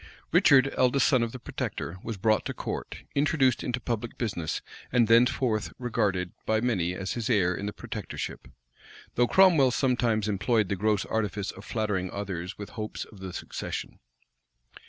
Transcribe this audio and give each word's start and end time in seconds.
Richard, 0.31 0.73
eldest 0.75 1.07
son 1.07 1.21
of 1.21 1.31
the 1.31 1.37
protector, 1.37 1.99
was 2.03 2.17
brought 2.17 2.43
to 2.45 2.55
court, 2.55 3.03
introduced 3.13 3.63
into 3.63 3.79
public 3.79 4.17
business, 4.17 4.63
and 4.91 5.07
thenceforth 5.07 5.71
regarded 5.77 6.31
by 6.47 6.59
many 6.59 6.95
as 6.95 7.11
his 7.13 7.29
heir 7.29 7.53
in 7.53 7.67
the 7.67 7.71
protectorship; 7.71 8.47
though 9.13 9.27
Cromwell 9.27 9.69
sometimes 9.69 10.27
employed 10.27 10.69
the 10.69 10.75
gross 10.75 11.05
artifice 11.05 11.51
of 11.51 11.65
flattering 11.65 12.09
others 12.09 12.57
with 12.57 12.71
hopes 12.71 13.05
of 13.05 13.19
the 13.19 13.31
succession. 13.31 13.99